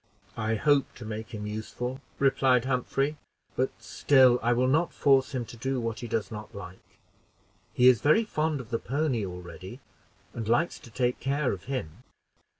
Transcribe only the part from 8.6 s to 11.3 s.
the pony already, and likes to take